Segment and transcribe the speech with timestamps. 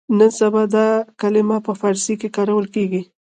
[0.17, 0.87] نن سبا دا
[1.21, 3.01] کلمه په فارسي کې کارول کېږي.